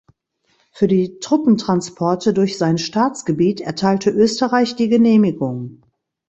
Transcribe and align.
Für 0.71 0.87
die 0.87 1.19
Truppentransporte 1.19 2.33
durch 2.33 2.57
sein 2.57 2.79
Staatsgebiet 2.79 3.61
erteilte 3.61 4.09
Österreich 4.09 4.75
die 4.75 4.89
Genehmigung. 4.89 5.83